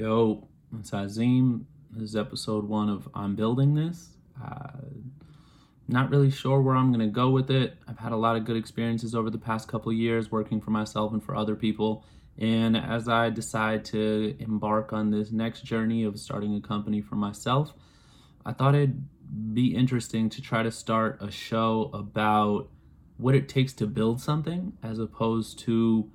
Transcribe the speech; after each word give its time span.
Yo, 0.00 0.48
it's 0.78 0.94
Azim. 0.94 1.66
This 1.90 2.08
is 2.08 2.16
episode 2.16 2.66
one 2.66 2.88
of 2.88 3.06
I'm 3.14 3.36
Building 3.36 3.74
This. 3.74 4.16
Uh, 4.42 4.70
not 5.88 6.08
really 6.08 6.30
sure 6.30 6.62
where 6.62 6.74
I'm 6.74 6.90
going 6.90 7.06
to 7.06 7.12
go 7.12 7.28
with 7.28 7.50
it. 7.50 7.76
I've 7.86 7.98
had 7.98 8.12
a 8.12 8.16
lot 8.16 8.34
of 8.34 8.46
good 8.46 8.56
experiences 8.56 9.14
over 9.14 9.28
the 9.28 9.36
past 9.36 9.68
couple 9.68 9.92
years 9.92 10.32
working 10.32 10.58
for 10.58 10.70
myself 10.70 11.12
and 11.12 11.22
for 11.22 11.36
other 11.36 11.54
people. 11.54 12.02
And 12.38 12.78
as 12.78 13.10
I 13.10 13.28
decide 13.28 13.84
to 13.86 14.34
embark 14.38 14.94
on 14.94 15.10
this 15.10 15.32
next 15.32 15.66
journey 15.66 16.04
of 16.04 16.18
starting 16.18 16.56
a 16.56 16.62
company 16.62 17.02
for 17.02 17.16
myself, 17.16 17.74
I 18.46 18.54
thought 18.54 18.74
it'd 18.74 19.06
be 19.52 19.76
interesting 19.76 20.30
to 20.30 20.40
try 20.40 20.62
to 20.62 20.70
start 20.70 21.18
a 21.20 21.30
show 21.30 21.90
about 21.92 22.70
what 23.18 23.34
it 23.34 23.50
takes 23.50 23.74
to 23.74 23.86
build 23.86 24.22
something 24.22 24.72
as 24.82 24.98
opposed 24.98 25.58
to 25.58 26.10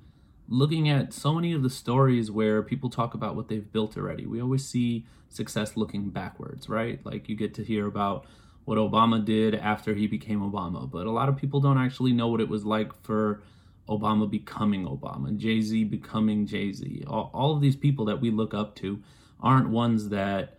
looking 0.48 0.88
at 0.88 1.12
so 1.12 1.34
many 1.34 1.52
of 1.52 1.62
the 1.62 1.70
stories 1.70 2.30
where 2.30 2.62
people 2.62 2.90
talk 2.90 3.14
about 3.14 3.34
what 3.34 3.48
they've 3.48 3.72
built 3.72 3.96
already. 3.96 4.26
We 4.26 4.40
always 4.40 4.66
see 4.66 5.06
success 5.28 5.76
looking 5.76 6.10
backwards, 6.10 6.68
right? 6.68 7.04
Like 7.04 7.28
you 7.28 7.36
get 7.36 7.54
to 7.54 7.64
hear 7.64 7.86
about 7.86 8.26
what 8.64 8.78
Obama 8.78 9.24
did 9.24 9.54
after 9.54 9.94
he 9.94 10.06
became 10.06 10.40
Obama, 10.40 10.90
but 10.90 11.06
a 11.06 11.10
lot 11.10 11.28
of 11.28 11.36
people 11.36 11.60
don't 11.60 11.78
actually 11.78 12.12
know 12.12 12.28
what 12.28 12.40
it 12.40 12.48
was 12.48 12.64
like 12.64 12.92
for 13.02 13.42
Obama 13.88 14.28
becoming 14.28 14.84
Obama, 14.84 15.36
Jay 15.36 15.60
Z 15.60 15.84
becoming 15.84 16.46
Jay 16.46 16.72
Z. 16.72 17.04
All, 17.06 17.30
all 17.32 17.54
of 17.54 17.60
these 17.60 17.76
people 17.76 18.04
that 18.06 18.20
we 18.20 18.30
look 18.30 18.54
up 18.54 18.74
to 18.76 19.00
aren't 19.40 19.68
ones 19.68 20.08
that 20.08 20.58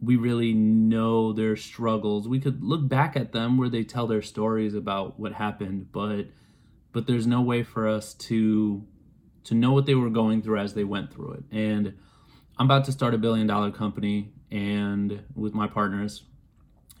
we 0.00 0.16
really 0.16 0.54
know 0.54 1.32
their 1.32 1.56
struggles. 1.56 2.28
We 2.28 2.40
could 2.40 2.62
look 2.62 2.88
back 2.88 3.16
at 3.16 3.32
them 3.32 3.58
where 3.58 3.68
they 3.68 3.84
tell 3.84 4.06
their 4.06 4.22
stories 4.22 4.74
about 4.74 5.18
what 5.18 5.32
happened, 5.32 5.92
but 5.92 6.26
but 6.92 7.06
there's 7.06 7.26
no 7.26 7.42
way 7.42 7.62
for 7.62 7.86
us 7.86 8.14
to 8.14 8.84
to 9.48 9.54
know 9.54 9.72
what 9.72 9.86
they 9.86 9.94
were 9.94 10.10
going 10.10 10.42
through 10.42 10.58
as 10.58 10.74
they 10.74 10.84
went 10.84 11.12
through 11.12 11.32
it. 11.32 11.44
And 11.50 11.94
I'm 12.58 12.66
about 12.66 12.84
to 12.84 12.92
start 12.92 13.14
a 13.14 13.18
billion 13.18 13.46
dollar 13.46 13.70
company 13.70 14.28
and 14.50 15.22
with 15.34 15.54
my 15.54 15.66
partners. 15.66 16.22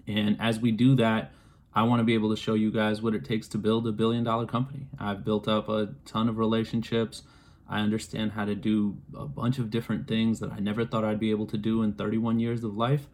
And 0.06 0.38
as 0.40 0.58
we 0.58 0.70
do 0.70 0.94
that, 0.96 1.32
I 1.74 1.82
want 1.82 2.00
to 2.00 2.04
be 2.04 2.14
able 2.14 2.30
to 2.30 2.40
show 2.40 2.54
you 2.54 2.72
guys 2.72 3.02
what 3.02 3.14
it 3.14 3.26
takes 3.26 3.48
to 3.48 3.58
build 3.58 3.86
a 3.86 3.92
billion 3.92 4.24
dollar 4.24 4.46
company. 4.46 4.86
I've 4.98 5.26
built 5.26 5.46
up 5.46 5.68
a 5.68 5.90
ton 6.06 6.30
of 6.30 6.38
relationships. 6.38 7.22
I 7.68 7.80
understand 7.80 8.32
how 8.32 8.46
to 8.46 8.54
do 8.54 8.96
a 9.14 9.26
bunch 9.26 9.58
of 9.58 9.70
different 9.70 10.08
things 10.08 10.40
that 10.40 10.50
I 10.50 10.58
never 10.58 10.86
thought 10.86 11.04
I'd 11.04 11.20
be 11.20 11.30
able 11.30 11.46
to 11.48 11.58
do 11.58 11.82
in 11.82 11.92
31 11.92 12.40
years 12.40 12.64
of 12.64 12.74
life. 12.74 13.08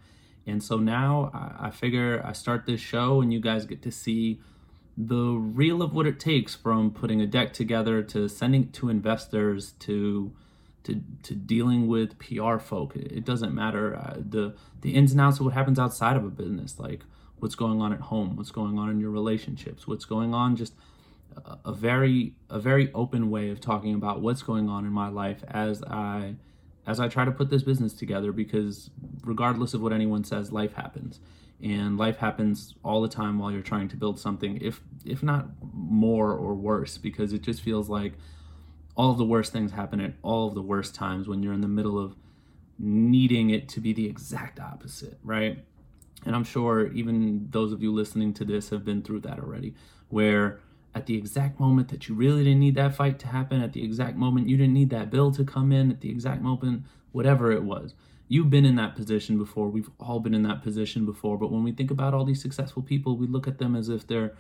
And 0.47 0.62
so 0.62 0.78
now 0.78 1.33
I, 1.59 1.70
figure 1.70 2.22
I 2.25 2.33
start 2.34 2.66
this 2.66 2.81
show 2.81 3.20
and 3.20 3.33
you 3.33 3.41
guys 3.41 3.66
get 3.66 3.83
to 3.83 3.91
see 3.91 4.41
the 4.97 5.33
real 5.33 5.83
of 5.83 5.95
what 5.95 6.06
it 6.06 6.20
takes 6.20 6.55
from 6.55 6.91
putting 6.91 7.20
a 7.20 7.27
deck 7.27 7.53
together 7.53 8.03
to 8.03 8.28
sending 8.28 8.64
it 8.64 8.73
to 8.75 8.89
investors 8.89 9.73
to 9.81 10.33
to, 10.84 11.03
to 11.23 11.34
dealing 11.34 11.87
with 11.87 12.19
PR 12.19 12.59
folk. 12.59 12.95
It 12.95 13.25
doesn't 13.25 13.55
matter 13.55 13.97
uh, 13.97 14.17
the 14.19 14.55
the 14.83 14.95
ins 14.95 15.12
and 15.12 15.20
outs 15.20 15.41
of 15.41 15.47
what 15.47 15.55
happens 15.55 15.78
outside 15.78 16.17
of 16.17 16.25
a 16.25 16.31
business, 16.31 16.78
like 16.78 17.00
what's 17.39 17.55
going 17.55 17.81
on 17.81 17.92
at 17.92 18.00
home, 18.00 18.37
what's 18.37 18.50
going 18.50 18.78
on 18.78 18.91
in 18.91 19.00
your 19.00 19.11
relationships, 19.11 19.87
what's 19.87 20.05
going 20.05 20.34
on 20.34 20.56
just 20.56 20.75
a 21.65 21.72
very 21.72 22.34
a 22.48 22.59
very 22.59 22.92
open 22.92 23.31
way 23.31 23.50
of 23.50 23.61
talking 23.61 23.95
about 23.95 24.20
what's 24.20 24.42
going 24.42 24.69
on 24.69 24.84
in 24.84 24.92
my 24.92 25.09
life 25.09 25.42
as 25.48 25.83
I 25.83 26.37
as 26.87 27.00
I 27.00 27.09
try 27.09 27.25
to 27.25 27.33
put 27.33 27.50
this 27.50 27.62
business 27.62 27.95
together 27.95 28.31
because 28.31 28.91
regardless 29.25 29.75
of 29.75 29.81
what 29.81 29.92
anyone 29.92 30.22
says, 30.22 30.53
life 30.53 30.75
happens 30.75 31.19
and 31.62 31.97
life 31.97 32.19
happens 32.19 32.74
all 32.84 33.00
the 33.00 33.08
time 33.08 33.38
while 33.38 33.50
you're 33.50 33.62
trying 33.62 33.88
to 33.88 33.97
build 33.97 34.19
something 34.19 34.58
if 34.60 34.80
if 35.05 35.22
not 35.22 35.47
more 35.72 36.33
or 36.33 36.55
worse 36.55 36.98
because 36.98 37.33
it 37.33 37.42
just 37.42 37.60
feels 37.62 37.88
like 37.88 38.14
all 38.97 39.10
of 39.10 39.19
the 39.19 39.24
worst 39.24 39.52
things 39.52 39.72
happen 39.72 40.00
at 40.00 40.14
all 40.22 40.48
of 40.48 40.55
the 40.55 40.62
worst 40.62 40.94
times 40.94 41.28
when 41.28 41.42
you're 41.42 41.52
in 41.52 41.60
the 41.60 41.69
middle 41.69 41.98
of 41.98 42.14
needing 42.78 43.50
it 43.50 43.69
to 43.69 43.80
be 43.80 43.92
the 43.92 44.06
exact 44.06 44.58
opposite 44.58 45.19
right? 45.22 45.64
And 46.27 46.34
i'm 46.34 46.44
sure 46.44 46.88
even 46.92 47.48
those 47.50 47.72
of 47.72 47.82
you 47.82 47.92
listening 47.92 48.32
to 48.34 48.44
this 48.44 48.70
have 48.70 48.84
been 48.84 49.02
through 49.02 49.20
that 49.20 49.38
already 49.38 49.75
where 50.09 50.60
at 50.94 51.06
the 51.06 51.16
exact 51.16 51.59
moment 51.59 51.88
that 51.88 52.09
you 52.09 52.14
really 52.14 52.44
didn't 52.44 52.60
need 52.60 52.76
that 52.76 52.94
fight 52.94 53.19
to 53.19 53.26
happen 53.26 53.60
at 53.60 53.72
the 53.72 53.84
exact 53.84 54.16
moment 54.16 54.48
you 54.48 54.56
didn't 54.56 54.75
need 54.75 54.91
that 54.91 55.10
bill 55.10 55.32
to 55.32 55.44
come 55.44 55.70
in 55.70 55.91
at 55.91 56.00
the 56.00 56.10
exact 56.10 56.41
moment 56.41 56.84
whatever 57.12 57.53
it 57.53 57.62
was 57.62 57.94
You've 58.29 58.51
been 58.51 58.65
in 58.65 58.77
that 58.77 58.95
position 58.95 59.39
before. 59.39 59.69
We've 59.69 59.91
all 60.01 60.21
been 60.21 60.35
in 60.35 60.43
that 60.45 60.62
position 60.62 61.05
before. 61.05 61.39
But 61.39 61.53
when 61.53 61.62
we 61.62 61.73
think 61.73 61.91
about 61.91 62.15
all 62.15 62.25
these 62.25 62.41
successful 62.41 62.83
people, 62.83 63.17
we 63.17 63.27
look 63.27 63.47
at 63.47 63.59
them 63.59 63.77
as 63.77 63.89
if 63.89 64.07
they're 64.07 64.35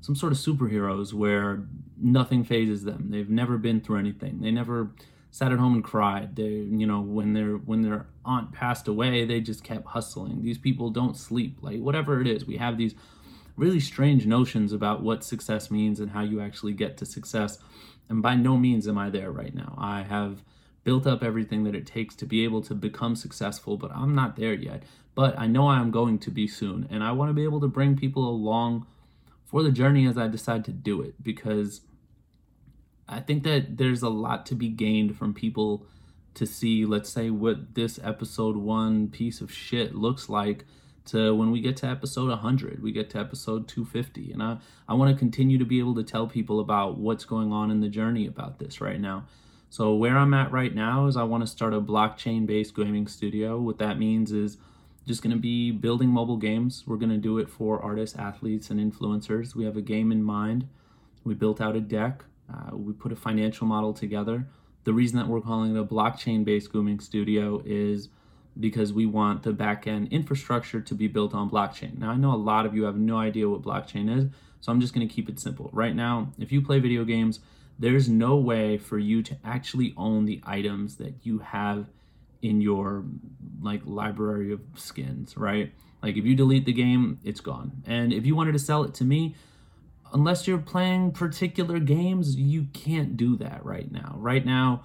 some 0.00 0.16
sort 0.16 0.32
of 0.32 0.38
superheroes 0.38 1.12
where 1.12 1.62
nothing 1.96 2.42
phases 2.42 2.84
them. 2.84 3.08
They've 3.10 3.28
never 3.28 3.58
been 3.58 3.80
through 3.80 3.98
anything. 3.98 4.40
They 4.40 4.50
never 4.50 4.90
sat 5.30 5.52
at 5.52 5.58
home 5.58 5.74
and 5.74 5.84
cried. 5.84 6.36
They, 6.36 6.48
you 6.48 6.86
know, 6.86 7.00
when 7.00 7.34
their 7.34 7.52
when 7.52 7.82
their 7.82 8.06
aunt 8.24 8.52
passed 8.52 8.88
away, 8.88 9.24
they 9.24 9.40
just 9.40 9.62
kept 9.62 9.86
hustling. 9.86 10.42
These 10.42 10.58
people 10.58 10.90
don't 10.90 11.16
sleep. 11.16 11.58
Like 11.60 11.80
whatever 11.80 12.20
it 12.20 12.26
is, 12.26 12.46
we 12.46 12.56
have 12.56 12.78
these 12.78 12.94
really 13.56 13.80
strange 13.80 14.26
notions 14.26 14.72
about 14.72 15.02
what 15.02 15.22
success 15.22 15.70
means 15.70 16.00
and 16.00 16.10
how 16.10 16.22
you 16.22 16.40
actually 16.40 16.72
get 16.72 16.96
to 16.96 17.06
success. 17.06 17.58
And 18.08 18.22
by 18.22 18.34
no 18.34 18.56
means 18.56 18.88
am 18.88 18.98
I 18.98 19.10
there 19.10 19.30
right 19.30 19.54
now. 19.54 19.76
I 19.78 20.02
have 20.02 20.42
built 20.90 21.06
up 21.06 21.22
everything 21.22 21.62
that 21.62 21.76
it 21.76 21.86
takes 21.86 22.16
to 22.16 22.26
be 22.26 22.42
able 22.42 22.60
to 22.60 22.74
become 22.74 23.14
successful, 23.14 23.76
but 23.76 23.92
I'm 23.94 24.12
not 24.12 24.34
there 24.34 24.52
yet. 24.52 24.82
But 25.14 25.38
I 25.38 25.46
know 25.46 25.68
I'm 25.68 25.92
going 25.92 26.18
to 26.18 26.32
be 26.32 26.48
soon, 26.48 26.88
and 26.90 27.04
I 27.04 27.12
want 27.12 27.28
to 27.28 27.32
be 27.32 27.44
able 27.44 27.60
to 27.60 27.68
bring 27.68 27.96
people 27.96 28.28
along 28.28 28.88
for 29.44 29.62
the 29.62 29.70
journey 29.70 30.04
as 30.08 30.18
I 30.18 30.26
decide 30.26 30.64
to 30.64 30.72
do 30.72 31.00
it 31.00 31.14
because 31.22 31.82
I 33.08 33.20
think 33.20 33.44
that 33.44 33.76
there's 33.76 34.02
a 34.02 34.08
lot 34.08 34.46
to 34.46 34.56
be 34.56 34.68
gained 34.68 35.16
from 35.16 35.32
people 35.32 35.86
to 36.34 36.44
see, 36.44 36.84
let's 36.84 37.08
say, 37.08 37.30
what 37.30 37.76
this 37.76 38.00
episode 38.02 38.56
one 38.56 39.06
piece 39.06 39.40
of 39.40 39.52
shit 39.52 39.94
looks 39.94 40.28
like 40.28 40.64
to 41.04 41.32
when 41.32 41.52
we 41.52 41.60
get 41.60 41.76
to 41.78 41.86
episode 41.86 42.30
100, 42.30 42.82
we 42.82 42.90
get 42.90 43.10
to 43.10 43.18
episode 43.20 43.68
250. 43.68 44.32
And 44.32 44.42
I, 44.42 44.56
I 44.88 44.94
want 44.94 45.14
to 45.14 45.16
continue 45.16 45.56
to 45.58 45.64
be 45.64 45.78
able 45.78 45.94
to 45.94 46.02
tell 46.02 46.26
people 46.26 46.58
about 46.58 46.98
what's 46.98 47.24
going 47.24 47.52
on 47.52 47.70
in 47.70 47.78
the 47.78 47.88
journey 47.88 48.26
about 48.26 48.58
this 48.58 48.80
right 48.80 49.00
now. 49.00 49.26
So 49.72 49.94
where 49.94 50.18
I'm 50.18 50.34
at 50.34 50.50
right 50.50 50.74
now 50.74 51.06
is 51.06 51.16
I 51.16 51.22
want 51.22 51.44
to 51.44 51.46
start 51.46 51.72
a 51.72 51.80
blockchain 51.80 52.44
based 52.44 52.74
gaming 52.74 53.06
studio. 53.06 53.60
What 53.60 53.78
that 53.78 54.00
means 54.00 54.32
is 54.32 54.58
just 55.06 55.22
going 55.22 55.32
to 55.32 55.40
be 55.40 55.70
building 55.70 56.08
mobile 56.08 56.36
games. 56.36 56.82
We're 56.88 56.96
going 56.96 57.10
to 57.10 57.16
do 57.16 57.38
it 57.38 57.48
for 57.48 57.80
artists, 57.80 58.18
athletes, 58.18 58.70
and 58.70 58.80
influencers. 58.80 59.54
We 59.54 59.64
have 59.64 59.76
a 59.76 59.80
game 59.80 60.10
in 60.10 60.24
mind. 60.24 60.66
We 61.22 61.34
built 61.34 61.60
out 61.60 61.76
a 61.76 61.80
deck. 61.80 62.24
Uh, 62.52 62.76
we 62.76 62.92
put 62.92 63.12
a 63.12 63.16
financial 63.16 63.64
model 63.64 63.92
together. 63.94 64.48
The 64.82 64.92
reason 64.92 65.18
that 65.18 65.28
we're 65.28 65.40
calling 65.40 65.76
it 65.76 65.78
a 65.78 65.84
blockchain 65.84 66.44
based 66.44 66.72
gaming 66.72 66.98
studio 66.98 67.62
is 67.64 68.08
because 68.58 68.92
we 68.92 69.06
want 69.06 69.44
the 69.44 69.52
back 69.52 69.86
end 69.86 70.12
infrastructure 70.12 70.80
to 70.80 70.94
be 70.96 71.06
built 71.06 71.32
on 71.32 71.48
blockchain. 71.48 71.96
Now, 71.96 72.10
I 72.10 72.16
know 72.16 72.34
a 72.34 72.36
lot 72.36 72.66
of 72.66 72.74
you 72.74 72.82
have 72.84 72.96
no 72.96 73.18
idea 73.18 73.48
what 73.48 73.62
blockchain 73.62 74.12
is, 74.18 74.26
so 74.60 74.72
I'm 74.72 74.80
just 74.80 74.94
going 74.94 75.06
to 75.06 75.14
keep 75.14 75.28
it 75.28 75.38
simple. 75.38 75.70
Right 75.72 75.94
now, 75.94 76.32
if 76.40 76.50
you 76.50 76.60
play 76.60 76.80
video 76.80 77.04
games, 77.04 77.38
there's 77.80 78.08
no 78.08 78.36
way 78.36 78.76
for 78.76 78.98
you 78.98 79.22
to 79.22 79.36
actually 79.42 79.94
own 79.96 80.26
the 80.26 80.40
items 80.44 80.96
that 80.96 81.14
you 81.22 81.38
have 81.38 81.86
in 82.42 82.60
your 82.60 83.04
like 83.62 83.80
library 83.86 84.52
of 84.52 84.60
skins, 84.76 85.36
right? 85.36 85.72
Like 86.02 86.16
if 86.16 86.24
you 86.26 86.34
delete 86.34 86.66
the 86.66 86.74
game, 86.74 87.18
it's 87.24 87.40
gone. 87.40 87.82
And 87.86 88.12
if 88.12 88.26
you 88.26 88.36
wanted 88.36 88.52
to 88.52 88.58
sell 88.58 88.84
it 88.84 88.92
to 88.94 89.04
me, 89.04 89.34
unless 90.12 90.46
you're 90.46 90.58
playing 90.58 91.12
particular 91.12 91.78
games, 91.78 92.36
you 92.36 92.66
can't 92.74 93.16
do 93.16 93.34
that 93.36 93.64
right 93.64 93.90
now. 93.90 94.14
Right 94.16 94.44
now, 94.44 94.84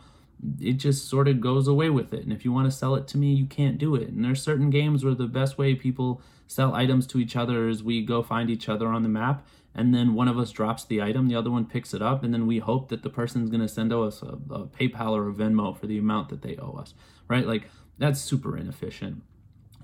it 0.61 0.73
just 0.73 1.09
sort 1.09 1.27
of 1.27 1.41
goes 1.41 1.67
away 1.67 1.89
with 1.89 2.13
it. 2.13 2.23
And 2.23 2.31
if 2.31 2.45
you 2.45 2.53
want 2.53 2.71
to 2.71 2.77
sell 2.77 2.95
it 2.95 3.09
to 3.09 3.17
me, 3.17 3.33
you 3.33 3.45
can't 3.45 3.77
do 3.77 3.95
it. 3.95 4.07
And 4.07 4.23
there's 4.23 4.41
certain 4.41 4.69
games 4.69 5.03
where 5.03 5.15
the 5.15 5.27
best 5.27 5.57
way 5.57 5.75
people 5.75 6.21
sell 6.47 6.73
items 6.73 7.07
to 7.07 7.19
each 7.19 7.35
other 7.35 7.67
is 7.67 7.83
we 7.83 8.05
go 8.05 8.23
find 8.23 8.49
each 8.49 8.69
other 8.69 8.87
on 8.87 9.03
the 9.03 9.09
map 9.09 9.45
and 9.75 9.93
then 9.93 10.13
one 10.13 10.29
of 10.29 10.39
us 10.39 10.51
drops 10.51 10.85
the 10.85 11.01
item, 11.01 11.27
the 11.27 11.35
other 11.35 11.51
one 11.51 11.65
picks 11.65 11.93
it 11.93 12.01
up, 12.01 12.23
and 12.23 12.33
then 12.33 12.47
we 12.47 12.59
hope 12.59 12.87
that 12.89 13.03
the 13.03 13.09
person's 13.09 13.49
going 13.49 13.61
to 13.61 13.67
send 13.67 13.91
us 13.91 14.21
a, 14.21 14.37
a, 14.49 14.67
PayPal 14.67 15.11
or 15.11 15.29
a 15.29 15.33
Venmo 15.33 15.77
for 15.77 15.85
the 15.85 15.97
amount 15.97 16.29
that 16.29 16.41
they 16.41 16.55
owe 16.55 16.77
us, 16.79 16.93
right? 17.27 17.45
Like 17.45 17.69
that's 17.97 18.21
super 18.21 18.57
inefficient. 18.57 19.21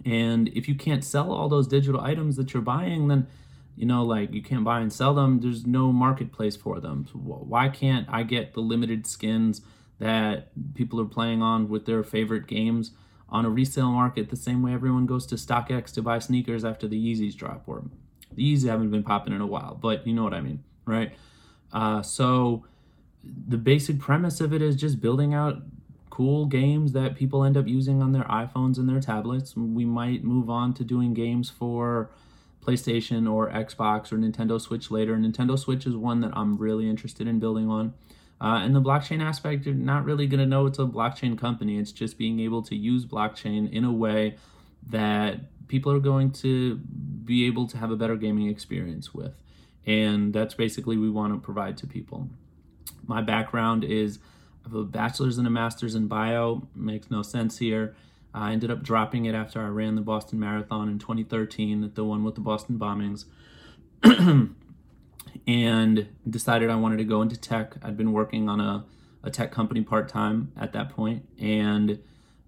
And 0.06 0.48
if 0.50 0.70
you 0.70 0.76
can't 0.76 1.04
sell 1.04 1.32
all 1.32 1.50
those 1.50 1.68
digital 1.68 2.00
items 2.00 2.38
that 2.38 2.54
you're 2.54 2.64
buying, 2.64 3.10
then 3.10 3.28
you 3.76 3.86
know, 3.86 4.04
like 4.04 4.34
you 4.34 4.42
can't 4.42 4.64
buy 4.64 4.80
and 4.80 4.92
sell 4.92 5.14
them. 5.14 5.40
There's 5.40 5.66
no 5.66 5.92
marketplace 5.92 6.56
for 6.56 6.80
them. 6.80 7.06
So 7.12 7.20
why 7.20 7.70
can't 7.70 8.08
I 8.10 8.24
get 8.24 8.54
the 8.54 8.62
limited 8.62 9.06
skins 9.06 9.62
that 10.00 10.52
people 10.74 11.00
are 11.00 11.06
playing 11.06 11.42
on 11.42 11.70
with 11.70 11.86
their 11.86 12.04
favorite 12.04 12.48
games 12.48 12.92
on 13.30 13.46
a 13.46 13.50
resale 13.50 13.92
market 13.92 14.30
the 14.30 14.36
same 14.36 14.62
way 14.62 14.74
everyone 14.74 15.06
goes 15.06 15.26
to 15.28 15.36
StockX 15.36 15.94
to 15.94 16.02
buy 16.02 16.20
sneakers 16.20 16.66
after 16.66 16.88
the 16.88 16.98
Yeezys 16.98 17.36
drop 17.36 17.64
or 17.68 17.84
these 18.36 18.64
haven't 18.64 18.92
been 18.92 19.04
popping 19.04 19.34
in 19.34 19.42
a 19.42 19.48
while, 19.48 19.76
but 19.76 20.06
you 20.06 20.14
know 20.14 20.24
what 20.24 20.34
I 20.34 20.42
mean, 20.42 20.64
right? 20.86 21.14
Uh, 21.72 22.02
so 22.02 22.66
the 23.24 23.58
basic 23.58 24.00
premise 24.00 24.42
of 24.42 24.54
it 24.54 24.62
is 24.62 24.76
just 24.76 25.00
building 25.00 25.34
out 25.34 25.62
cool 26.10 26.46
games 26.46 26.92
that 26.92 27.16
people 27.16 27.44
end 27.44 27.56
up 27.56 27.68
using 27.68 28.02
on 28.02 28.12
their 28.12 28.24
iPhones 28.24 28.78
and 28.78 28.90
their 28.90 29.00
tablets. 29.00 29.56
We 29.56 29.86
might 29.86 30.24
move 30.24 30.50
on 30.50 30.74
to 30.76 30.84
doing 30.84 31.14
games 31.14 31.50
for 31.50 32.10
PlayStation 32.62 33.32
or 33.32 33.50
Xbox 33.50 34.12
or 34.12 34.18
Nintendo 34.18 34.60
Switch 34.60 34.92
later. 34.92 35.16
Nintendo 35.18 35.58
Switch 35.58 35.86
is 35.86 35.96
one 35.96 36.22
that 36.22 36.32
I'm 36.36 36.58
really 36.58 36.90
interested 36.90 37.28
in 37.28 37.40
building 37.40 37.70
on. 37.70 37.94
Uh, 38.40 38.60
and 38.64 38.76
the 38.76 38.82
blockchain 38.82 39.22
aspect, 39.22 39.66
you're 39.66 39.76
not 39.76 40.04
really 40.04 40.28
going 40.28 40.40
to 40.40 40.46
know 40.46 40.66
it's 40.66 40.80
a 40.80 40.84
blockchain 40.84 41.38
company. 41.38 41.78
It's 41.78 41.92
just 41.92 42.18
being 42.18 42.40
able 42.40 42.64
to 42.64 42.76
use 42.76 43.06
blockchain 43.06 43.72
in 43.72 43.84
a 43.84 43.92
way 43.92 44.38
that 44.90 45.40
people 45.68 45.92
are 45.92 46.00
going 46.00 46.32
to 46.32 46.80
be 47.24 47.46
able 47.46 47.68
to 47.68 47.78
have 47.78 47.92
a 47.92 47.96
better 47.96 48.16
gaming 48.16 48.48
experience 48.48 49.14
with. 49.14 49.34
And 49.86 50.34
that's 50.34 50.54
basically 50.54 50.98
we 50.98 51.10
want 51.10 51.34
to 51.34 51.40
provide 51.40 51.78
to 51.78 51.88
people. 51.88 52.28
My 53.06 53.22
background 53.22 53.84
is 53.84 54.20
I 54.66 54.70
have 54.70 54.76
a 54.76 54.84
bachelor's 54.84 55.38
and 55.38 55.48
a 55.48 55.50
master's 55.50 55.96
in 55.96 56.08
bio. 56.08 56.68
Makes 56.76 57.10
no 57.10 57.22
sense 57.22 57.58
here. 57.58 57.96
I 58.34 58.54
ended 58.54 58.72
up 58.72 58.82
dropping 58.82 59.26
it 59.26 59.36
after 59.36 59.62
I 59.62 59.68
ran 59.68 59.96
the 59.96 60.02
Boston 60.02 60.40
Marathon 60.40 60.88
in 60.88 61.00
2013, 61.00 61.92
the 61.94 62.04
one 62.04 62.24
with 62.24 62.36
the 62.36 62.42
Boston 62.42 62.80
bombings. 62.80 63.26
and 65.48 66.08
decided 66.30 66.70
I 66.70 66.76
wanted 66.76 66.98
to 66.98 67.04
go 67.04 67.22
into 67.22 67.38
tech. 67.38 67.76
I'd 67.84 67.98
been 67.98 68.14
working 68.14 68.50
on 68.50 68.60
a, 68.60 68.86
a 69.24 69.30
tech 69.30 69.52
company 69.52 69.82
part 69.82 70.10
time 70.10 70.52
at 70.60 70.74
that 70.74 70.90
point, 70.90 71.28
and 71.40 72.00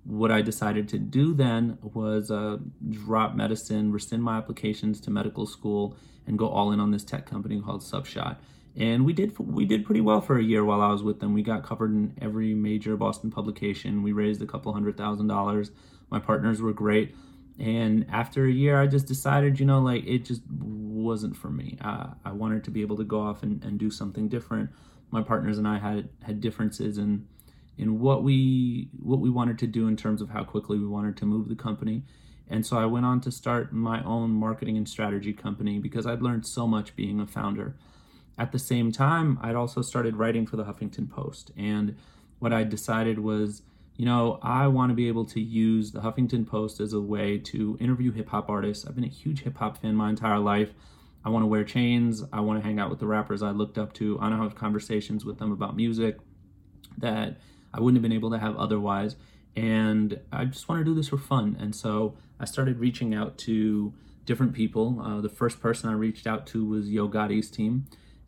what 0.06 0.32
I 0.32 0.42
decided 0.42 0.90
to 0.90 1.00
do 1.00 1.34
then 1.34 1.78
was 1.82 2.30
uh, 2.30 2.58
drop 2.90 3.36
medicine, 3.36 3.92
rescind 3.92 4.24
my 4.24 4.38
applications 4.38 5.00
to 5.02 5.12
medical 5.12 5.46
school, 5.46 5.96
and 6.28 6.38
go 6.38 6.48
all 6.48 6.72
in 6.72 6.80
on 6.80 6.92
this 6.92 7.04
tech 7.04 7.26
company 7.26 7.62
called 7.62 7.82
Subshot. 7.82 8.38
And 8.76 9.06
we 9.06 9.14
did 9.14 9.38
we 9.38 9.66
did 9.66 9.86
pretty 9.86 10.02
well 10.02 10.20
for 10.20 10.38
a 10.38 10.44
year 10.44 10.66
while 10.66 10.82
I 10.82 10.92
was 10.92 11.04
with 11.04 11.20
them. 11.20 11.34
We 11.34 11.44
got 11.44 11.64
covered 11.64 11.92
in 11.92 12.18
every 12.20 12.54
major 12.54 12.98
Boston 12.98 13.30
publication. 13.30 14.02
We 14.02 14.14
raised 14.14 14.42
a 14.42 14.48
couple 14.48 14.74
hundred 14.74 14.98
thousand 14.98 15.28
dollars. 15.28 15.72
My 16.10 16.20
partners 16.20 16.62
were 16.62 16.74
great. 16.74 17.16
And 17.60 18.08
after 18.12 18.46
a 18.46 18.52
year, 18.52 18.82
I 18.82 18.88
just 18.88 19.06
decided, 19.06 19.60
you 19.60 19.66
know, 19.68 19.80
like 19.80 20.06
it 20.08 20.26
just 20.26 20.42
wasn't 20.50 21.38
for 21.38 21.50
me. 21.50 21.78
I 21.82 22.32
wanted 22.32 22.64
to 22.64 22.72
be 22.72 22.82
able 22.82 22.98
to 22.98 23.04
go 23.04 23.22
off 23.22 23.44
and, 23.44 23.64
and 23.64 23.78
do 23.78 23.92
something 23.92 24.28
different. 24.28 24.72
My 25.12 25.22
partners 25.22 25.60
and 25.60 25.68
I 25.68 25.78
had 25.78 26.10
had 26.24 26.42
differences 26.42 26.98
in 26.98 27.28
in 27.78 28.00
what 28.00 28.24
we 28.24 28.90
what 29.00 29.20
we 29.20 29.30
wanted 29.30 29.58
to 29.60 29.68
do 29.68 29.88
in 29.88 29.98
terms 29.98 30.22
of 30.22 30.30
how 30.30 30.44
quickly 30.44 30.78
we 30.78 30.88
wanted 30.88 31.18
to 31.18 31.26
move 31.26 31.50
the 31.50 31.56
company. 31.56 32.04
And 32.50 32.66
so 32.66 32.78
I 32.78 32.86
went 32.86 33.06
on 33.06 33.22
to 33.22 33.32
start 33.32 33.74
my 33.74 34.04
own 34.04 34.32
marketing 34.32 34.78
and 34.78 34.88
strategy 34.88 35.34
company 35.34 35.80
because 35.80 36.06
I'd 36.06 36.22
learned 36.22 36.46
so 36.46 36.68
much 36.68 36.96
being 36.96 37.20
a 37.20 37.26
founder. 37.26 37.76
At 38.38 38.52
the 38.52 38.60
same 38.60 38.92
time, 38.92 39.40
I'd 39.42 39.56
also 39.56 39.82
started 39.82 40.18
writing 40.18 40.46
for 40.46 40.58
the 40.58 40.66
Huffington 40.66 41.10
Post. 41.10 41.52
And 41.56 41.96
what 42.40 42.52
I 42.52 42.64
decided 42.64 43.20
was 43.20 43.64
you 43.96 44.06
know, 44.06 44.40
I 44.42 44.68
want 44.68 44.90
to 44.90 44.96
be 44.96 45.08
able 45.08 45.26
to 45.26 45.40
use 45.40 45.92
the 45.92 46.02
Huffington 46.02 46.48
Post 46.48 46.80
as 46.80 46.94
a 46.94 47.00
way 47.00 47.38
to 47.38 47.78
interview 47.80 48.12
hip 48.12 48.30
hop 48.30 48.50
artists. 48.50 48.86
I've 48.88 48.96
been 48.96 49.04
a 49.04 49.08
huge 49.08 49.44
hip 49.44 49.58
hop 49.58 49.78
fan 49.78 49.96
my 49.96 50.10
entire 50.10 50.40
life. 50.40 50.74
I 51.24 51.30
want 51.30 51.44
to 51.44 51.48
wear 51.48 51.64
chains. 51.64 52.24
I 52.34 52.42
want 52.42 52.60
to 52.60 52.68
hang 52.68 52.80
out 52.80 52.90
with 52.90 53.00
the 53.00 53.06
rappers 53.06 53.44
I 53.44 53.52
looked 53.52 53.78
up 53.78 53.94
to. 53.94 54.18
I 54.20 54.24
want 54.24 54.34
to 54.34 54.44
have 54.44 54.56
conversations 54.56 55.26
with 55.26 55.38
them 55.38 55.52
about 55.52 55.76
music 55.76 56.18
that 56.98 57.38
I 57.74 57.80
wouldn't 57.80 57.98
have 57.98 58.04
been 58.04 58.16
able 58.16 58.32
to 58.32 58.40
have 58.40 58.56
otherwise. 58.58 59.16
And 59.56 60.20
I 60.32 60.46
just 60.46 60.68
want 60.68 60.80
to 60.80 60.86
do 60.86 60.96
this 60.96 61.10
for 61.10 61.18
fun. 61.18 61.58
And 61.60 61.76
so 61.76 62.16
I 62.40 62.46
started 62.46 62.80
reaching 62.80 63.14
out 63.14 63.38
to 63.40 63.94
different 64.26 64.54
people. 64.54 65.02
Uh, 65.04 65.22
the 65.22 65.30
first 65.30 65.60
person 65.60 65.90
I 65.90 65.94
reached 65.94 66.26
out 66.26 66.48
to 66.48 66.66
was 66.66 66.90
Yo 66.90 67.08
Gotti's 67.08 67.50
team 67.50 67.86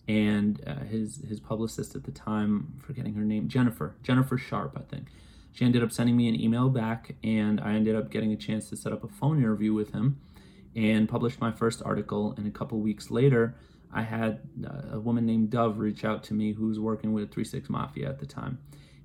and 0.07 0.61
uh, 0.67 0.83
his 0.83 1.21
his 1.27 1.39
publicist 1.39 1.95
at 1.95 2.03
the 2.03 2.11
time, 2.11 2.73
forgetting 2.77 3.15
her 3.15 3.23
name, 3.23 3.47
Jennifer, 3.47 3.95
Jennifer 4.03 4.37
Sharp, 4.37 4.77
I 4.77 4.81
think 4.81 5.07
she 5.55 5.63
ended 5.63 5.83
up 5.83 5.91
sending 5.91 6.17
me 6.17 6.27
an 6.27 6.39
email 6.39 6.69
back, 6.69 7.15
and 7.23 7.61
I 7.61 7.73
ended 7.75 7.95
up 7.95 8.11
getting 8.11 8.33
a 8.33 8.35
chance 8.35 8.69
to 8.69 8.75
set 8.75 8.91
up 8.91 9.05
a 9.05 9.07
phone 9.07 9.37
interview 9.37 9.73
with 9.73 9.93
him 9.93 10.19
and 10.75 11.07
published 11.07 11.39
my 11.39 11.51
first 11.51 11.81
article. 11.83 12.33
And 12.35 12.45
a 12.45 12.51
couple 12.51 12.77
weeks 12.79 13.09
later, 13.09 13.55
I 13.91 14.01
had 14.01 14.41
uh, 14.67 14.95
a 14.95 14.99
woman 14.99 15.25
named 15.25 15.51
Dove 15.51 15.79
reach 15.79 16.03
out 16.03 16.23
to 16.25 16.33
me 16.33 16.51
who 16.51 16.67
was 16.67 16.77
working 16.77 17.13
with 17.13 17.33
36 17.33 17.69
Mafia 17.69 18.09
at 18.09 18.19
the 18.19 18.25
time. 18.25 18.59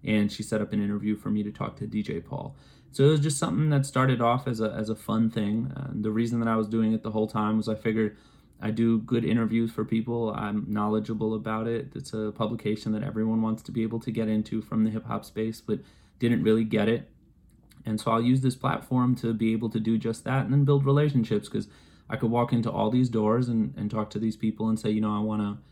And 0.05 0.33
she 0.33 0.43
set 0.43 0.61
up 0.61 0.73
an 0.73 0.83
interview 0.83 1.17
for 1.17 1.31
me 1.31 1.43
to 1.43 1.51
talk 1.51 1.77
to 1.77 1.87
DJ 1.87 2.25
Paul. 2.25 2.57
So 2.93 3.05
it 3.05 3.11
was 3.11 3.21
just 3.21 3.39
something 3.39 3.71
that 3.71 3.87
started 3.87 4.21
off 4.21 4.49
as 4.49 4.61
a, 4.61 4.73
as 4.73 4.89
a 4.89 4.97
fun 4.97 5.31
thing. 5.31 5.73
And 5.75 6.05
the 6.05 6.11
reason 6.11 6.41
that 6.41 6.49
I 6.49 6.57
was 6.57 6.69
doing 6.69 6.93
it 6.93 7.03
the 7.03 7.11
whole 7.11 7.29
time 7.29 7.57
was 7.57 7.69
I 7.69 7.75
figured 7.75 8.17
I 8.61 8.71
do 8.71 8.99
good 8.99 9.25
interviews 9.25 9.71
for 9.71 9.85
people. 9.85 10.35
I'm 10.35 10.67
knowledgeable 10.69 11.35
about 11.35 11.67
it. 11.67 11.93
It's 11.95 12.13
a 12.13 12.33
publication 12.33 12.93
that 12.93 13.03
everyone 13.03 13.43
wants 13.43 13.63
to 13.65 13.73
be 13.73 13.83
able 13.83 14.01
to 14.01 14.11
get 14.11 14.29
into 14.29 14.61
from 14.61 14.85
the 14.85 14.91
hip 14.91 15.07
hop 15.07 15.25
space, 15.25 15.61
but 15.61 15.81
didn't 16.19 16.43
really 16.43 16.65
get 16.65 16.89
it. 16.89 17.09
And 17.87 17.99
so 17.99 18.11
I'll 18.11 18.23
use 18.23 18.43
this 18.43 18.57
platform 18.57 19.15
to 19.17 19.33
be 19.33 19.53
able 19.53 19.71
to 19.71 19.81
do 19.81 19.97
just 19.97 20.25
that 20.25 20.45
and 20.45 20.53
then 20.53 20.65
build 20.65 20.85
relationships 20.85 21.49
because 21.49 21.69
I 22.11 22.17
could 22.17 22.31
walk 22.31 22.53
into 22.53 22.71
all 22.71 22.91
these 22.91 23.09
doors 23.09 23.49
and, 23.49 23.73
and 23.77 23.91
talk 23.91 24.11
to 24.11 24.19
these 24.19 24.37
people 24.37 24.69
and 24.69 24.79
say, 24.79 24.91
you 24.91 25.01
know, 25.01 25.17
I 25.17 25.21
want 25.21 25.41
to 25.41 25.63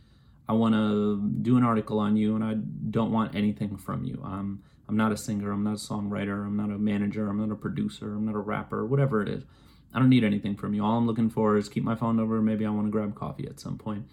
I 0.48 0.52
want 0.54 0.74
to 0.74 1.20
do 1.42 1.56
an 1.56 1.64
article 1.64 1.98
on 1.98 2.16
you 2.16 2.34
and 2.34 2.44
I 2.44 2.54
don't 2.90 3.12
want 3.12 3.34
anything 3.34 3.76
from 3.76 4.04
you. 4.04 4.22
I'm 4.24 4.62
I'm 4.88 4.96
not 4.96 5.12
a 5.12 5.18
singer, 5.18 5.52
I'm 5.52 5.64
not 5.64 5.74
a 5.74 5.76
songwriter, 5.76 6.46
I'm 6.46 6.56
not 6.56 6.70
a 6.70 6.78
manager, 6.78 7.28
I'm 7.28 7.38
not 7.38 7.52
a 7.52 7.56
producer, 7.56 8.14
I'm 8.14 8.24
not 8.24 8.34
a 8.34 8.38
rapper, 8.38 8.86
whatever 8.86 9.20
it 9.20 9.28
is. 9.28 9.44
I 9.92 9.98
don't 9.98 10.08
need 10.08 10.24
anything 10.24 10.56
from 10.56 10.72
you. 10.72 10.82
All 10.82 10.96
I'm 10.96 11.06
looking 11.06 11.28
for 11.28 11.56
is 11.58 11.68
keep 11.68 11.84
my 11.84 11.94
phone 11.94 12.16
number. 12.16 12.40
Maybe 12.40 12.64
I 12.64 12.70
want 12.70 12.86
to 12.86 12.90
grab 12.90 13.14
coffee 13.14 13.46
at 13.46 13.60
some 13.60 13.76
point. 13.76 14.06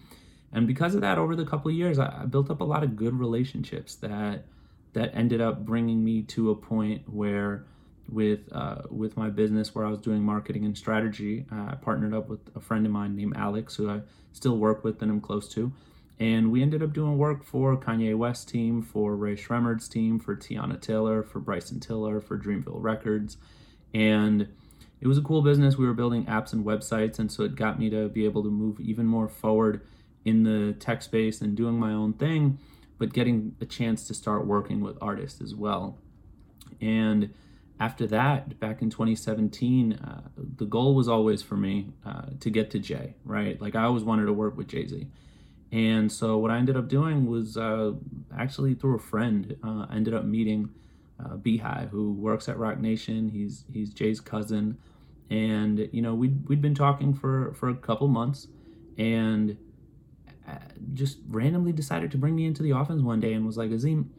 And 0.52 0.66
because 0.66 0.94
of 0.94 1.00
that, 1.00 1.18
over 1.18 1.34
the 1.34 1.44
couple 1.44 1.70
of 1.70 1.76
years, 1.76 1.98
I, 1.98 2.22
I 2.22 2.26
built 2.26 2.50
up 2.50 2.60
a 2.60 2.64
lot 2.64 2.82
of 2.82 2.96
good 2.96 3.18
relationships 3.18 3.94
that 3.96 4.44
that 4.92 5.14
ended 5.14 5.40
up 5.40 5.64
bringing 5.64 6.02
me 6.02 6.22
to 6.22 6.50
a 6.50 6.54
point 6.54 7.02
where 7.06 7.66
with 8.08 8.40
uh, 8.52 8.82
with 8.90 9.16
my 9.16 9.30
business 9.30 9.74
where 9.74 9.84
I 9.84 9.90
was 9.90 10.00
doing 10.00 10.22
marketing 10.22 10.64
and 10.64 10.76
strategy. 10.76 11.46
Uh, 11.50 11.70
I 11.70 11.74
partnered 11.74 12.14
up 12.14 12.28
with 12.28 12.40
a 12.54 12.60
friend 12.60 12.86
of 12.86 12.92
mine 12.92 13.16
named 13.16 13.34
Alex, 13.36 13.76
who 13.76 13.90
I 13.90 14.00
still 14.32 14.56
work 14.56 14.84
with 14.84 15.02
and 15.02 15.10
I'm 15.10 15.20
close 15.20 15.48
to. 15.54 15.72
And 16.18 16.50
we 16.50 16.62
ended 16.62 16.82
up 16.82 16.92
doing 16.92 17.18
work 17.18 17.44
for 17.44 17.76
Kanye 17.76 18.16
West's 18.16 18.44
team, 18.44 18.80
for 18.80 19.14
Rae 19.14 19.36
Sremmurd's 19.36 19.88
team, 19.88 20.18
for 20.18 20.34
Teyana 20.34 20.80
Taylor, 20.80 21.22
for 21.22 21.40
Bryson 21.40 21.78
Tiller, 21.78 22.20
for 22.20 22.38
Dreamville 22.38 22.82
Records. 22.82 23.36
And 23.92 24.48
it 25.00 25.06
was 25.06 25.18
a 25.18 25.22
cool 25.22 25.42
business. 25.42 25.76
We 25.76 25.86
were 25.86 25.92
building 25.92 26.24
apps 26.24 26.54
and 26.54 26.64
websites, 26.64 27.18
and 27.18 27.30
so 27.30 27.44
it 27.44 27.54
got 27.54 27.78
me 27.78 27.90
to 27.90 28.08
be 28.08 28.24
able 28.24 28.42
to 28.44 28.50
move 28.50 28.80
even 28.80 29.04
more 29.04 29.28
forward 29.28 29.82
in 30.24 30.42
the 30.42 30.72
tech 30.72 31.02
space 31.02 31.42
and 31.42 31.54
doing 31.54 31.78
my 31.78 31.92
own 31.92 32.14
thing 32.14 32.58
but 32.98 33.12
getting 33.12 33.54
a 33.60 33.66
chance 33.66 34.06
to 34.08 34.14
start 34.14 34.46
working 34.46 34.80
with 34.80 34.96
artists 35.00 35.40
as 35.40 35.54
well. 35.54 35.98
And 36.80 37.32
after 37.78 38.06
that, 38.08 38.58
back 38.58 38.80
in 38.80 38.90
2017, 38.90 39.92
uh, 39.92 40.22
the 40.36 40.64
goal 40.64 40.94
was 40.94 41.08
always 41.08 41.42
for 41.42 41.56
me 41.56 41.92
uh, 42.04 42.26
to 42.40 42.50
get 42.50 42.70
to 42.70 42.78
Jay, 42.78 43.14
right? 43.24 43.60
Like 43.60 43.74
I 43.74 43.84
always 43.84 44.02
wanted 44.02 44.26
to 44.26 44.32
work 44.32 44.56
with 44.56 44.68
Jay 44.68 44.86
Z. 44.86 45.06
And 45.76 46.10
so 46.10 46.38
what 46.38 46.50
I 46.50 46.56
ended 46.56 46.74
up 46.74 46.88
doing 46.88 47.26
was 47.26 47.58
uh, 47.58 47.92
actually 48.34 48.72
through 48.72 48.96
a 48.96 48.98
friend, 48.98 49.56
uh, 49.62 49.84
ended 49.92 50.14
up 50.14 50.24
meeting 50.24 50.70
uh, 51.22 51.36
Beehive, 51.36 51.90
who 51.90 52.14
works 52.14 52.48
at 52.48 52.58
Roc 52.58 52.78
Nation. 52.78 53.28
He's 53.28 53.64
he's 53.70 53.90
Jay's 53.92 54.18
cousin, 54.18 54.78
and 55.28 55.86
you 55.92 56.00
know 56.00 56.14
we'd 56.14 56.48
we'd 56.48 56.62
been 56.62 56.74
talking 56.74 57.12
for 57.12 57.52
for 57.52 57.68
a 57.68 57.74
couple 57.74 58.08
months, 58.08 58.48
and 58.96 59.58
just 60.94 61.18
randomly 61.28 61.72
decided 61.72 62.10
to 62.10 62.16
bring 62.16 62.34
me 62.34 62.46
into 62.46 62.62
the 62.62 62.72
office 62.72 63.02
one 63.02 63.20
day 63.20 63.34
and 63.34 63.46
was 63.46 63.58
like, 63.58 63.70
Azim, 63.70 64.10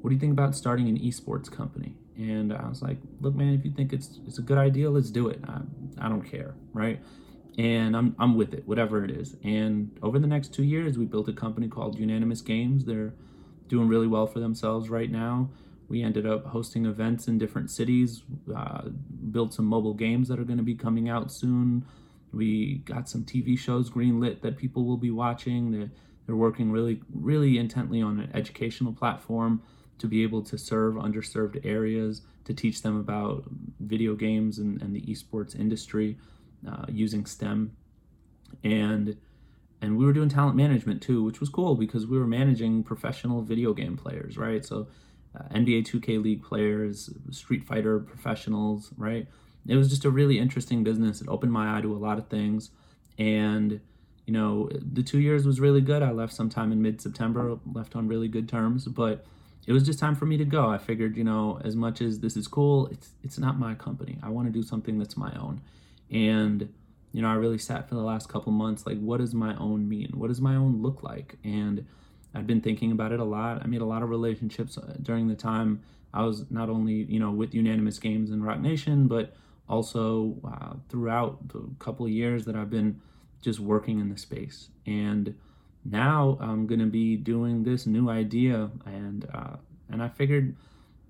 what 0.00 0.10
do 0.10 0.14
you 0.14 0.20
think 0.20 0.32
about 0.32 0.56
starting 0.56 0.88
an 0.88 0.98
esports 0.98 1.50
company? 1.50 1.94
And 2.16 2.52
I 2.52 2.68
was 2.68 2.82
like, 2.82 2.96
look, 3.20 3.34
man, 3.36 3.54
if 3.54 3.64
you 3.64 3.70
think 3.70 3.92
it's 3.92 4.18
it's 4.26 4.38
a 4.38 4.42
good 4.42 4.58
idea, 4.58 4.90
let's 4.90 5.10
do 5.10 5.28
it. 5.28 5.40
I, 5.46 5.60
I 6.00 6.08
don't 6.08 6.22
care, 6.22 6.54
right? 6.72 7.00
And 7.58 7.96
I'm 7.96 8.14
I'm 8.18 8.36
with 8.36 8.52
it, 8.52 8.66
whatever 8.66 9.04
it 9.04 9.10
is. 9.10 9.36
And 9.42 9.96
over 10.02 10.18
the 10.18 10.26
next 10.26 10.52
two 10.52 10.64
years, 10.64 10.98
we 10.98 11.06
built 11.06 11.28
a 11.28 11.32
company 11.32 11.68
called 11.68 11.98
Unanimous 11.98 12.42
Games. 12.42 12.84
They're 12.84 13.14
doing 13.68 13.88
really 13.88 14.06
well 14.06 14.26
for 14.26 14.40
themselves 14.40 14.90
right 14.90 15.10
now. 15.10 15.48
We 15.88 16.02
ended 16.02 16.26
up 16.26 16.46
hosting 16.46 16.84
events 16.84 17.28
in 17.28 17.38
different 17.38 17.70
cities, 17.70 18.22
uh, 18.54 18.88
built 19.30 19.54
some 19.54 19.66
mobile 19.66 19.94
games 19.94 20.28
that 20.28 20.38
are 20.38 20.44
going 20.44 20.58
to 20.58 20.64
be 20.64 20.74
coming 20.74 21.08
out 21.08 21.30
soon 21.30 21.84
we 22.36 22.78
got 22.84 23.08
some 23.08 23.24
TV 23.24 23.58
shows 23.58 23.90
greenlit 23.90 24.42
that 24.42 24.56
people 24.56 24.84
will 24.84 24.96
be 24.96 25.10
watching. 25.10 25.72
They're, 25.72 25.90
they're 26.26 26.36
working 26.36 26.70
really, 26.70 27.00
really 27.12 27.58
intently 27.58 28.02
on 28.02 28.20
an 28.20 28.30
educational 28.34 28.92
platform 28.92 29.62
to 29.98 30.06
be 30.06 30.22
able 30.22 30.42
to 30.42 30.58
serve 30.58 30.94
underserved 30.94 31.64
areas, 31.64 32.22
to 32.44 32.52
teach 32.52 32.82
them 32.82 33.00
about 33.00 33.44
video 33.80 34.14
games 34.14 34.58
and, 34.58 34.80
and 34.82 34.94
the 34.94 35.00
esports 35.02 35.58
industry 35.58 36.18
uh, 36.68 36.86
using 36.88 37.26
STEM. 37.26 37.76
And 38.64 39.16
and 39.82 39.98
we 39.98 40.06
were 40.06 40.12
doing 40.12 40.28
talent 40.30 40.56
management 40.56 41.02
too, 41.02 41.22
which 41.22 41.38
was 41.38 41.48
cool 41.48 41.74
because 41.74 42.06
we 42.06 42.18
were 42.18 42.26
managing 42.26 42.82
professional 42.82 43.42
video 43.42 43.74
game 43.74 43.96
players, 43.96 44.38
right? 44.38 44.64
So 44.64 44.88
uh, 45.38 45.42
NBA 45.54 45.86
2K 45.86 46.22
League 46.22 46.42
players, 46.42 47.10
Street 47.30 47.64
Fighter 47.64 47.98
professionals, 48.00 48.90
right? 48.96 49.26
it 49.68 49.76
was 49.76 49.88
just 49.88 50.04
a 50.04 50.10
really 50.10 50.38
interesting 50.38 50.84
business. 50.84 51.20
It 51.20 51.28
opened 51.28 51.52
my 51.52 51.76
eye 51.76 51.80
to 51.80 51.94
a 51.94 51.98
lot 51.98 52.18
of 52.18 52.28
things. 52.28 52.70
And, 53.18 53.80
you 54.24 54.32
know, 54.32 54.70
the 54.72 55.02
two 55.02 55.18
years 55.18 55.46
was 55.46 55.60
really 55.60 55.80
good. 55.80 56.02
I 56.02 56.10
left 56.10 56.32
sometime 56.32 56.72
in 56.72 56.82
mid 56.82 57.00
September, 57.00 57.58
left 57.72 57.96
on 57.96 58.08
really 58.08 58.28
good 58.28 58.48
terms, 58.48 58.86
but 58.86 59.24
it 59.66 59.72
was 59.72 59.84
just 59.84 59.98
time 59.98 60.14
for 60.14 60.26
me 60.26 60.36
to 60.36 60.44
go. 60.44 60.68
I 60.68 60.78
figured, 60.78 61.16
you 61.16 61.24
know, 61.24 61.60
as 61.64 61.74
much 61.74 62.00
as 62.00 62.20
this 62.20 62.36
is 62.36 62.46
cool, 62.46 62.86
it's 62.88 63.10
it's 63.24 63.38
not 63.38 63.58
my 63.58 63.74
company. 63.74 64.18
I 64.22 64.28
want 64.28 64.46
to 64.46 64.52
do 64.52 64.62
something 64.62 64.98
that's 64.98 65.16
my 65.16 65.34
own. 65.36 65.60
And, 66.10 66.72
you 67.12 67.22
know, 67.22 67.28
I 67.28 67.34
really 67.34 67.58
sat 67.58 67.88
for 67.88 67.94
the 67.94 68.02
last 68.02 68.28
couple 68.28 68.52
months 68.52 68.86
like 68.86 68.98
what 68.98 69.18
does 69.18 69.34
my 69.34 69.56
own 69.56 69.88
mean? 69.88 70.12
What 70.14 70.28
does 70.28 70.40
my 70.40 70.56
own 70.56 70.82
look 70.82 71.02
like? 71.02 71.36
And 71.44 71.86
i've 72.34 72.46
been 72.46 72.60
thinking 72.60 72.92
about 72.92 73.12
it 73.12 73.20
a 73.20 73.24
lot. 73.24 73.62
I 73.62 73.66
made 73.66 73.80
a 73.80 73.86
lot 73.86 74.02
of 74.02 74.10
relationships 74.10 74.76
uh, 74.76 74.94
during 75.02 75.26
the 75.28 75.34
time 75.34 75.82
I 76.16 76.22
was 76.24 76.50
not 76.50 76.70
only, 76.70 76.94
you 76.94 77.20
know, 77.20 77.30
with 77.30 77.54
Unanimous 77.54 77.98
Games 77.98 78.30
and 78.30 78.44
Roc 78.44 78.60
Nation, 78.60 79.06
but 79.06 79.36
also 79.68 80.36
uh, 80.44 80.74
throughout 80.88 81.48
the 81.48 81.68
couple 81.78 82.06
of 82.06 82.12
years 82.12 82.46
that 82.46 82.56
I've 82.56 82.70
been 82.70 83.00
just 83.42 83.60
working 83.60 84.00
in 84.00 84.08
the 84.08 84.16
space. 84.16 84.70
And 84.86 85.34
now 85.84 86.38
I'm 86.40 86.66
going 86.66 86.80
to 86.80 86.86
be 86.86 87.16
doing 87.16 87.64
this 87.64 87.86
new 87.86 88.08
idea. 88.08 88.70
And, 88.86 89.28
uh, 89.32 89.56
and 89.90 90.02
I 90.02 90.08
figured, 90.08 90.56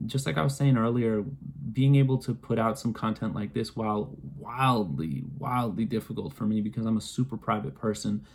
just 0.04 0.26
like 0.26 0.36
I 0.36 0.42
was 0.42 0.54
saying 0.54 0.76
earlier, 0.76 1.24
being 1.72 1.96
able 1.96 2.18
to 2.18 2.34
put 2.34 2.58
out 2.58 2.78
some 2.78 2.92
content 2.92 3.34
like 3.34 3.54
this 3.54 3.74
while 3.74 4.14
wildly, 4.38 5.24
wildly 5.38 5.86
difficult 5.86 6.34
for 6.34 6.44
me 6.44 6.60
because 6.60 6.84
I'm 6.84 6.96
a 6.96 7.00
super 7.00 7.36
private 7.36 7.74
person 7.74 8.26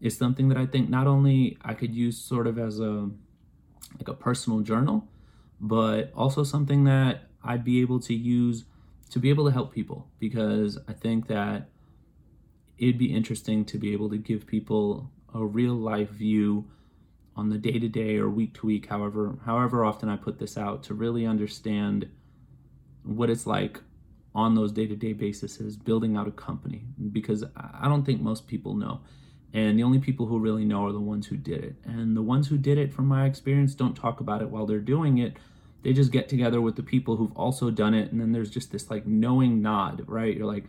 is 0.00 0.16
something 0.16 0.48
that 0.48 0.56
I 0.56 0.66
think 0.66 0.88
not 0.88 1.06
only 1.06 1.58
I 1.62 1.74
could 1.74 1.94
use 1.94 2.16
sort 2.16 2.46
of 2.46 2.58
as 2.58 2.78
a 2.78 3.10
like 3.98 4.08
a 4.08 4.14
personal 4.14 4.60
journal, 4.60 5.08
but 5.60 6.12
also 6.14 6.44
something 6.44 6.84
that 6.84 7.24
I'd 7.42 7.64
be 7.64 7.80
able 7.80 8.00
to 8.00 8.14
use 8.14 8.64
to 9.10 9.18
be 9.18 9.30
able 9.30 9.44
to 9.46 9.50
help 9.50 9.72
people 9.74 10.06
because 10.18 10.78
I 10.88 10.92
think 10.92 11.26
that 11.26 11.68
it'd 12.78 12.98
be 12.98 13.12
interesting 13.12 13.64
to 13.66 13.78
be 13.78 13.92
able 13.92 14.08
to 14.10 14.16
give 14.16 14.46
people 14.46 15.10
a 15.34 15.44
real 15.44 15.74
life 15.74 16.10
view 16.10 16.70
on 17.36 17.48
the 17.48 17.58
day 17.58 17.78
to 17.78 17.88
day 17.88 18.16
or 18.16 18.28
week 18.28 18.54
to 18.54 18.66
week, 18.66 18.86
however 18.86 19.36
however 19.44 19.84
often 19.84 20.08
I 20.08 20.16
put 20.16 20.38
this 20.38 20.58
out, 20.58 20.82
to 20.84 20.94
really 20.94 21.26
understand 21.26 22.08
what 23.04 23.30
it's 23.30 23.46
like 23.46 23.80
on 24.34 24.54
those 24.54 24.72
day 24.72 24.86
to 24.86 24.96
day 24.96 25.12
basis 25.12 25.56
building 25.76 26.16
out 26.16 26.28
a 26.28 26.32
company 26.32 26.82
because 27.12 27.44
I 27.56 27.88
don't 27.88 28.04
think 28.04 28.20
most 28.20 28.46
people 28.46 28.74
know. 28.74 29.00
And 29.52 29.78
the 29.78 29.82
only 29.82 29.98
people 29.98 30.26
who 30.26 30.38
really 30.38 30.64
know 30.64 30.86
are 30.86 30.92
the 30.92 31.00
ones 31.00 31.26
who 31.26 31.36
did 31.36 31.64
it. 31.64 31.74
And 31.84 32.16
the 32.16 32.22
ones 32.22 32.46
who 32.46 32.56
did 32.56 32.78
it, 32.78 32.92
from 32.92 33.06
my 33.06 33.26
experience, 33.26 33.74
don't 33.74 33.96
talk 33.96 34.20
about 34.20 34.42
it 34.42 34.50
while 34.50 34.64
they're 34.64 34.78
doing 34.78 35.18
it. 35.18 35.36
They 35.82 35.92
just 35.92 36.12
get 36.12 36.28
together 36.28 36.60
with 36.60 36.76
the 36.76 36.82
people 36.84 37.16
who've 37.16 37.36
also 37.36 37.70
done 37.70 37.94
it. 37.94 38.12
And 38.12 38.20
then 38.20 38.30
there's 38.30 38.50
just 38.50 38.70
this 38.70 38.90
like 38.90 39.06
knowing 39.06 39.60
nod, 39.60 40.04
right? 40.06 40.36
You're 40.36 40.46
like, 40.46 40.66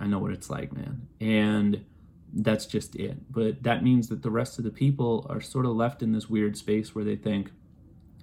I 0.00 0.06
know 0.06 0.18
what 0.18 0.32
it's 0.32 0.50
like, 0.50 0.72
man. 0.72 1.06
And 1.20 1.84
that's 2.32 2.66
just 2.66 2.96
it. 2.96 3.32
But 3.32 3.62
that 3.62 3.82
means 3.82 4.08
that 4.08 4.22
the 4.22 4.30
rest 4.30 4.58
of 4.58 4.64
the 4.64 4.70
people 4.70 5.26
are 5.30 5.40
sort 5.40 5.64
of 5.64 5.72
left 5.72 6.02
in 6.02 6.12
this 6.12 6.28
weird 6.28 6.56
space 6.56 6.94
where 6.94 7.04
they 7.04 7.16
think 7.16 7.50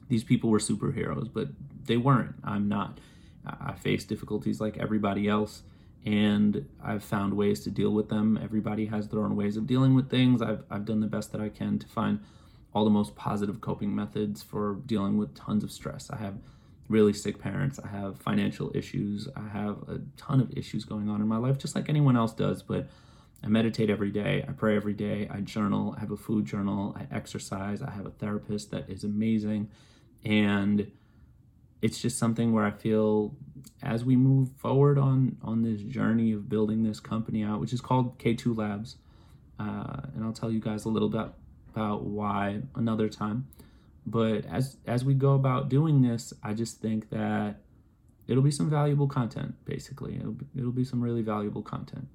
these 0.07 0.23
people 0.23 0.49
were 0.49 0.59
superheroes, 0.59 1.31
but 1.31 1.49
they 1.85 1.97
weren't. 1.97 2.35
I'm 2.43 2.67
not. 2.67 2.99
I 3.45 3.73
face 3.73 4.05
difficulties 4.05 4.59
like 4.59 4.77
everybody 4.77 5.27
else 5.27 5.63
and 6.05 6.67
I've 6.83 7.03
found 7.03 7.33
ways 7.33 7.61
to 7.61 7.71
deal 7.71 7.89
with 7.91 8.09
them. 8.09 8.39
Everybody 8.41 8.85
has 8.85 9.07
their 9.09 9.21
own 9.21 9.35
ways 9.35 9.57
of 9.57 9.65
dealing 9.65 9.95
with 9.95 10.09
things. 10.09 10.41
I've, 10.41 10.63
I've 10.69 10.85
done 10.85 10.99
the 10.99 11.07
best 11.07 11.31
that 11.31 11.41
I 11.41 11.49
can 11.49 11.79
to 11.79 11.87
find 11.87 12.19
all 12.73 12.83
the 12.83 12.91
most 12.91 13.15
positive 13.15 13.59
coping 13.59 13.95
methods 13.95 14.43
for 14.43 14.79
dealing 14.85 15.17
with 15.17 15.33
tons 15.33 15.63
of 15.63 15.71
stress. 15.71 16.11
I 16.11 16.17
have 16.17 16.35
really 16.89 17.13
sick 17.13 17.39
parents. 17.39 17.79
I 17.79 17.87
have 17.87 18.19
financial 18.19 18.71
issues. 18.75 19.27
I 19.35 19.47
have 19.47 19.77
a 19.89 20.01
ton 20.15 20.39
of 20.39 20.55
issues 20.55 20.85
going 20.85 21.09
on 21.09 21.21
in 21.21 21.27
my 21.27 21.37
life, 21.37 21.57
just 21.57 21.75
like 21.75 21.89
anyone 21.89 22.15
else 22.15 22.33
does. 22.33 22.61
But 22.61 22.87
I 23.45 23.47
meditate 23.47 23.89
every 23.91 24.09
day. 24.09 24.43
I 24.47 24.51
pray 24.51 24.75
every 24.75 24.93
day. 24.93 25.29
I 25.31 25.41
journal. 25.41 25.93
I 25.95 25.99
have 25.99 26.11
a 26.11 26.17
food 26.17 26.45
journal. 26.45 26.97
I 26.99 27.15
exercise. 27.15 27.81
I 27.81 27.91
have 27.91 28.07
a 28.07 28.11
therapist 28.11 28.71
that 28.71 28.89
is 28.89 29.03
amazing. 29.03 29.69
And 30.23 30.91
it's 31.81 32.01
just 32.01 32.17
something 32.17 32.51
where 32.51 32.65
I 32.65 32.71
feel 32.71 33.35
as 33.83 34.03
we 34.03 34.15
move 34.15 34.49
forward 34.57 34.97
on 34.97 35.37
on 35.43 35.61
this 35.61 35.81
journey 35.81 36.31
of 36.31 36.49
building 36.49 36.83
this 36.83 36.99
company 36.99 37.43
out, 37.43 37.59
which 37.59 37.73
is 37.73 37.81
called 37.81 38.17
K2 38.17 38.57
Labs, 38.57 38.97
uh, 39.59 40.01
and 40.15 40.23
I'll 40.23 40.33
tell 40.33 40.51
you 40.51 40.59
guys 40.59 40.85
a 40.85 40.89
little 40.89 41.09
bit 41.09 41.27
about 41.73 42.03
why 42.03 42.61
another 42.75 43.07
time. 43.09 43.47
But 44.05 44.45
as 44.45 44.77
as 44.87 45.05
we 45.05 45.13
go 45.13 45.33
about 45.33 45.69
doing 45.69 46.01
this, 46.01 46.33
I 46.43 46.53
just 46.53 46.81
think 46.81 47.09
that 47.11 47.57
it'll 48.27 48.43
be 48.43 48.51
some 48.51 48.69
valuable 48.69 49.07
content. 49.07 49.53
Basically, 49.65 50.15
it'll 50.15 50.31
be, 50.31 50.45
it'll 50.57 50.71
be 50.71 50.85
some 50.85 51.01
really 51.01 51.21
valuable 51.21 51.61
content, 51.61 52.07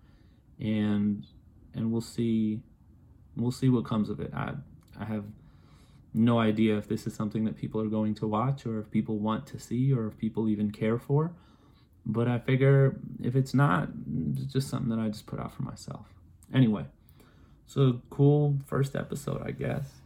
and 0.61 1.27
and 1.75 1.91
we'll 1.91 2.01
see 2.01 2.61
we'll 3.37 3.53
see 3.53 3.69
what 3.69 3.85
comes 3.85 4.11
of 4.11 4.21
it. 4.21 4.33
I 4.35 4.53
I 4.99 5.05
have 5.05 5.25
no 6.13 6.39
idea 6.39 6.77
if 6.77 6.89
this 6.89 7.07
is 7.07 7.15
something 7.15 7.45
that 7.45 7.57
people 7.57 7.81
are 7.81 7.89
going 7.89 8.15
to 8.17 8.27
watch 8.27 8.67
or 8.67 8.81
if 8.81 8.91
people 8.91 9.19
want 9.19 9.47
to 9.47 9.59
see 9.59 9.93
or 9.93 10.09
if 10.09 10.19
people 10.19 10.49
even 10.49 10.71
care 10.71 10.99
for. 10.99 11.33
But 12.05 12.29
I 12.29 12.39
figure 12.39 12.97
if 13.23 13.37
it's 13.37 13.55
not, 13.55 13.89
it's 14.33 14.53
just 14.53 14.69
something 14.69 14.89
that 14.91 14.99
I 14.99 15.09
just 15.09 15.27
put 15.27 15.39
out 15.39 15.53
for 15.53 15.63
myself. 15.63 16.07
Anyway, 16.53 16.85
so 17.67 18.01
cool 18.11 18.59
first 18.67 18.97
episode, 18.97 19.43
I 19.45 19.53
guess. 19.53 20.01